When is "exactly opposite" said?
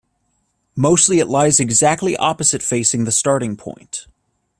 1.59-2.63